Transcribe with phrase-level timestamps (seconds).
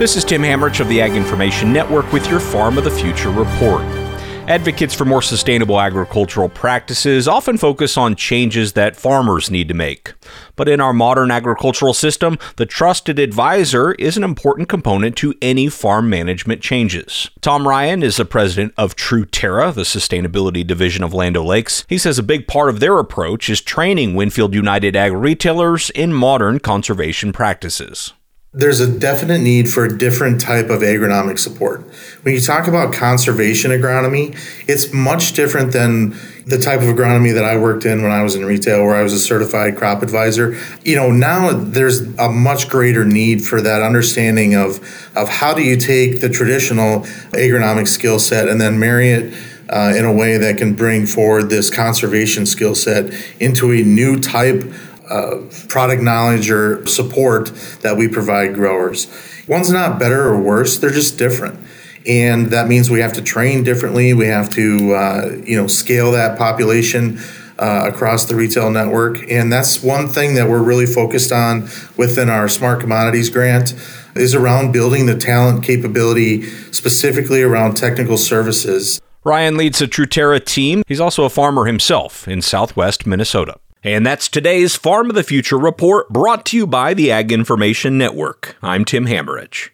[0.00, 3.28] This is Tim Hammerich of the Ag Information Network with your Farm of the Future
[3.28, 3.82] report.
[4.48, 10.14] Advocates for more sustainable agricultural practices often focus on changes that farmers need to make.
[10.56, 15.68] But in our modern agricultural system, the trusted advisor is an important component to any
[15.68, 17.28] farm management changes.
[17.42, 21.84] Tom Ryan is the president of Truterra, the sustainability division of Land O'Lakes.
[21.90, 26.14] He says a big part of their approach is training Winfield United Ag retailers in
[26.14, 28.14] modern conservation practices
[28.52, 31.82] there's a definite need for a different type of agronomic support.
[32.22, 34.36] When you talk about conservation agronomy,
[34.68, 38.34] it's much different than the type of agronomy that I worked in when I was
[38.34, 40.58] in retail, where I was a certified crop advisor.
[40.84, 44.80] You know, now there's a much greater need for that understanding of,
[45.14, 49.32] of how do you take the traditional agronomic skill set and then marry it
[49.68, 54.18] uh, in a way that can bring forward this conservation skill set into a new
[54.18, 54.64] type
[55.10, 57.46] uh, product knowledge or support
[57.82, 59.06] that we provide growers.
[59.48, 61.58] One's not better or worse; they're just different,
[62.06, 64.14] and that means we have to train differently.
[64.14, 67.20] We have to, uh, you know, scale that population.
[67.58, 69.18] Uh, across the retail network.
[69.30, 73.74] And that's one thing that we're really focused on within our Smart Commodities grant
[74.14, 78.98] is around building the talent capability specifically around technical services.
[79.24, 80.82] Ryan leads a Truterra team.
[80.86, 83.56] He's also a farmer himself in southwest Minnesota.
[83.82, 87.96] And that's today's Farm of the Future report brought to you by the Ag Information
[87.96, 88.56] Network.
[88.62, 89.68] I'm Tim Hammerich.